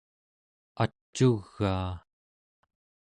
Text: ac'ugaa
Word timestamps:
ac'ugaa 0.83 1.89